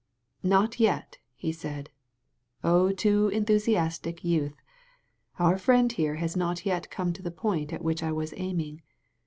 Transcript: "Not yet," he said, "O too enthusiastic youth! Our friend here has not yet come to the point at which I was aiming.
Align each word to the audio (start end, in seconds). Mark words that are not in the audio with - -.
"Not 0.41 0.79
yet," 0.79 1.19
he 1.35 1.51
said, 1.51 1.91
"O 2.63 2.91
too 2.91 3.27
enthusiastic 3.27 4.23
youth! 4.23 4.59
Our 5.37 5.59
friend 5.59 5.91
here 5.91 6.15
has 6.15 6.35
not 6.35 6.65
yet 6.65 6.89
come 6.89 7.13
to 7.13 7.21
the 7.21 7.29
point 7.29 7.71
at 7.71 7.83
which 7.83 8.01
I 8.01 8.11
was 8.11 8.33
aiming. 8.35 8.81